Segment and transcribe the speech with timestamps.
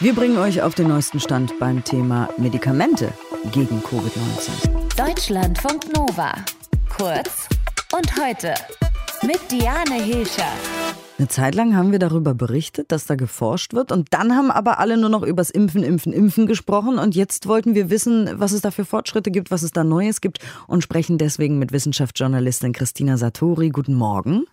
[0.00, 3.12] Wir bringen euch auf den neuesten Stand beim Thema Medikamente
[3.52, 4.96] gegen Covid-19.
[4.96, 6.34] Deutschlandfunk Nova.
[6.94, 7.48] Kurz
[7.96, 8.54] und heute
[9.22, 10.50] mit Diane Hilscher.
[11.18, 14.78] Eine Zeit lang haben wir darüber berichtet, dass da geforscht wird und dann haben aber
[14.78, 18.60] alle nur noch übers Impfen, Impfen, Impfen gesprochen und jetzt wollten wir wissen, was es
[18.60, 23.16] da für Fortschritte gibt, was es da Neues gibt und sprechen deswegen mit Wissenschaftsjournalistin Christina
[23.16, 23.70] Satori.
[23.70, 24.44] Guten Morgen.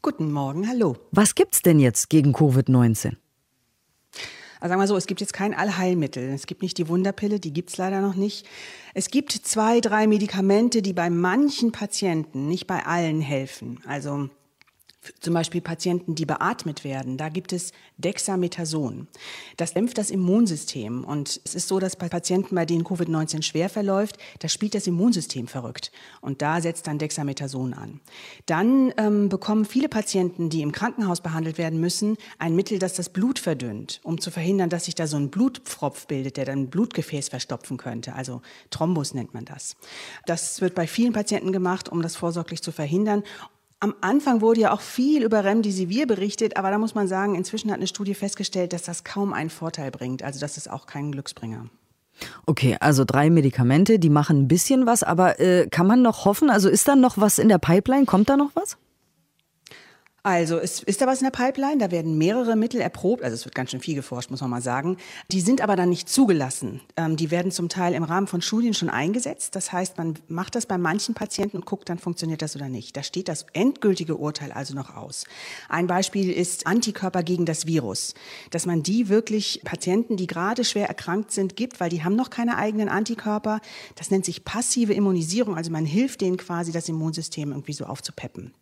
[0.00, 0.96] Guten Morgen, hallo.
[1.10, 3.16] Was gibt's denn jetzt gegen Covid-19?
[4.60, 6.30] Also sagen wir so, es gibt jetzt kein Allheilmittel.
[6.30, 8.46] Es gibt nicht die Wunderpille, die gibt's leider noch nicht.
[8.94, 13.80] Es gibt zwei, drei Medikamente, die bei manchen Patienten, nicht bei allen helfen.
[13.86, 14.28] Also
[15.20, 19.08] zum Beispiel Patienten, die beatmet werden, da gibt es Dexamethason.
[19.56, 21.04] Das dämpft das Immunsystem.
[21.04, 24.86] Und es ist so, dass bei Patienten, bei denen Covid-19 schwer verläuft, da spielt das
[24.86, 25.92] Immunsystem verrückt.
[26.20, 28.00] Und da setzt dann Dexamethason an.
[28.46, 33.08] Dann ähm, bekommen viele Patienten, die im Krankenhaus behandelt werden müssen, ein Mittel, das das
[33.08, 36.70] Blut verdünnt, um zu verhindern, dass sich da so ein Blutpfropf bildet, der dann ein
[36.70, 38.14] Blutgefäß verstopfen könnte.
[38.14, 39.76] Also Thrombus nennt man das.
[40.26, 43.22] Das wird bei vielen Patienten gemacht, um das vorsorglich zu verhindern.
[43.80, 47.70] Am Anfang wurde ja auch viel über Remdesivir berichtet, aber da muss man sagen, inzwischen
[47.70, 50.24] hat eine Studie festgestellt, dass das kaum einen Vorteil bringt.
[50.24, 51.66] Also das ist auch kein Glücksbringer.
[52.46, 56.50] Okay, also drei Medikamente, die machen ein bisschen was, aber äh, kann man noch hoffen?
[56.50, 58.04] Also ist da noch was in der Pipeline?
[58.04, 58.76] Kommt da noch was?
[60.28, 63.46] Also es ist da was in der Pipeline, da werden mehrere Mittel erprobt, also es
[63.46, 64.98] wird ganz schön viel geforscht, muss man mal sagen.
[65.32, 66.82] Die sind aber dann nicht zugelassen.
[66.98, 69.56] Ähm, die werden zum Teil im Rahmen von Studien schon eingesetzt.
[69.56, 72.94] Das heißt, man macht das bei manchen Patienten und guckt, dann funktioniert das oder nicht.
[72.94, 75.24] Da steht das endgültige Urteil also noch aus.
[75.70, 78.12] Ein Beispiel ist Antikörper gegen das Virus,
[78.50, 82.28] dass man die wirklich Patienten, die gerade schwer erkrankt sind, gibt, weil die haben noch
[82.28, 83.62] keine eigenen Antikörper.
[83.94, 88.52] Das nennt sich passive Immunisierung, also man hilft denen quasi, das Immunsystem irgendwie so aufzupeppen.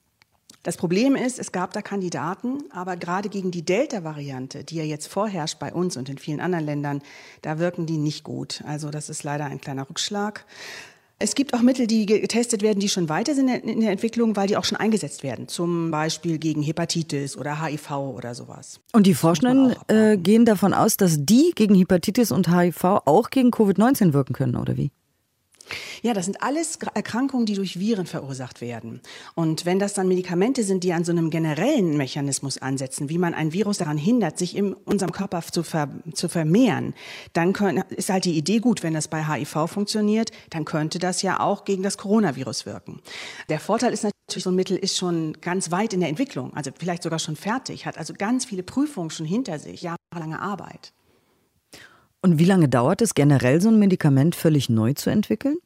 [0.67, 5.07] Das Problem ist, es gab da Kandidaten, aber gerade gegen die Delta-Variante, die ja jetzt
[5.07, 7.03] vorherrscht bei uns und in vielen anderen Ländern,
[7.43, 8.65] da wirken die nicht gut.
[8.67, 10.45] Also das ist leider ein kleiner Rückschlag.
[11.21, 14.49] Es gibt auch Mittel, die getestet werden, die schon weiter sind in der Entwicklung, weil
[14.49, 15.47] die auch schon eingesetzt werden.
[15.47, 18.81] Zum Beispiel gegen Hepatitis oder HIV oder sowas.
[18.93, 23.51] Und die Forschenden äh, gehen davon aus, dass die gegen Hepatitis und HIV auch gegen
[23.51, 24.91] Covid-19 wirken können, oder wie?
[26.03, 29.01] Ja, das sind alles Erkrankungen, die durch Viren verursacht werden.
[29.35, 33.35] Und wenn das dann Medikamente sind, die an so einem generellen Mechanismus ansetzen, wie man
[33.35, 36.95] ein Virus daran hindert, sich in unserem Körper zu, ver zu vermehren,
[37.33, 41.23] dann können, ist halt die Idee gut, wenn das bei HIV funktioniert, dann könnte das
[41.23, 43.01] ja auch gegen das Coronavirus wirken.
[43.49, 46.71] Der Vorteil ist natürlich, so ein Mittel ist schon ganz weit in der Entwicklung, also
[46.77, 50.93] vielleicht sogar schon fertig, hat also ganz viele Prüfungen schon hinter sich, jahrelange Arbeit.
[52.27, 55.59] Und wie lange dauert es generell, so ein Medikament völlig neu zu entwickeln?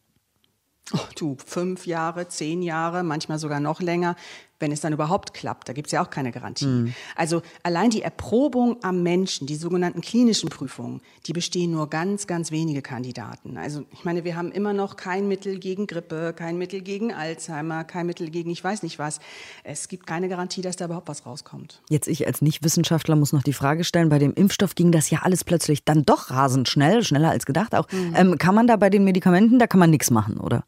[0.93, 4.15] Oh, du, fünf Jahre, zehn Jahre, manchmal sogar noch länger,
[4.61, 5.69] wenn es dann überhaupt klappt.
[5.69, 6.67] Da gibt es ja auch keine Garantie.
[6.67, 6.95] Mhm.
[7.17, 12.51] Also allein die Erprobung am Menschen, die sogenannten klinischen Prüfungen, die bestehen nur ganz, ganz
[12.51, 13.57] wenige Kandidaten.
[13.57, 17.85] Also ich meine, wir haben immer noch kein Mittel gegen Grippe, kein Mittel gegen Alzheimer,
[17.85, 19.21] kein Mittel gegen ich weiß nicht was.
[19.65, 21.81] Es gibt keine Garantie, dass da überhaupt was rauskommt.
[21.89, 25.21] Jetzt ich als Nichtwissenschaftler muss noch die Frage stellen, bei dem Impfstoff ging das ja
[25.23, 27.91] alles plötzlich dann doch rasend schnell, schneller als gedacht auch.
[27.91, 28.15] Mhm.
[28.17, 30.65] Ähm, kann man da bei den Medikamenten, da kann man nichts machen, oder?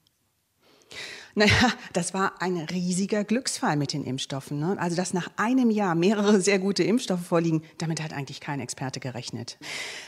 [1.34, 4.58] Naja, das war ein riesiger Glücksfall mit den Impfstoffen.
[4.58, 4.76] Ne?
[4.78, 9.00] Also, dass nach einem Jahr mehrere sehr gute Impfstoffe vorliegen, damit hat eigentlich kein Experte
[9.00, 9.56] gerechnet.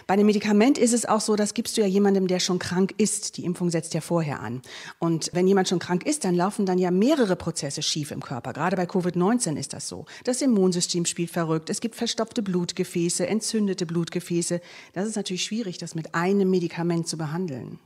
[0.06, 2.94] Bei einem Medikament ist es auch so, das gibst du ja jemandem, der schon krank
[2.98, 3.38] ist.
[3.38, 4.60] Die Impfung setzt ja vorher an.
[4.98, 8.52] Und wenn jemand schon krank ist, dann laufen dann ja mehrere Prozesse schief im Körper.
[8.52, 10.04] Gerade bei Covid-19 ist das so.
[10.24, 11.70] Das Immunsystem spielt verrückt.
[11.70, 14.60] Es gibt verstopfte Blutgefäße, entzündete Blutgefäße.
[14.92, 17.78] Das ist natürlich schwierig, das mit einem Medikament zu behandeln.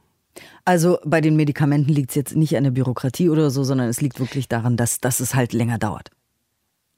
[0.69, 4.03] Also bei den Medikamenten liegt es jetzt nicht an der Bürokratie oder so, sondern es
[4.03, 6.11] liegt wirklich daran, dass, dass es halt länger dauert.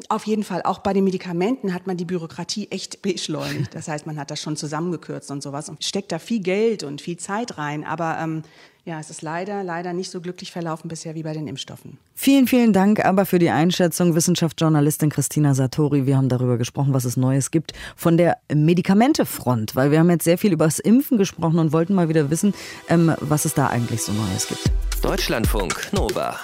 [0.09, 3.73] Auf jeden Fall, auch bei den Medikamenten hat man die Bürokratie echt beschleunigt.
[3.73, 7.01] Das heißt, man hat das schon zusammengekürzt und sowas und steckt da viel Geld und
[7.01, 7.85] viel Zeit rein.
[7.85, 8.43] Aber ähm,
[8.85, 11.99] ja, es ist leider, leider nicht so glücklich verlaufen bisher wie bei den Impfstoffen.
[12.15, 16.07] Vielen, vielen Dank aber für die Einschätzung, Wissenschaftsjournalistin Christina Satori.
[16.07, 20.25] Wir haben darüber gesprochen, was es Neues gibt von der Medikamentefront, weil wir haben jetzt
[20.25, 22.55] sehr viel über das Impfen gesprochen und wollten mal wieder wissen,
[22.89, 24.71] ähm, was es da eigentlich so Neues gibt.
[25.03, 26.37] Deutschlandfunk Nova.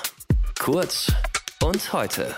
[0.59, 1.13] Kurz
[1.63, 2.35] und heute.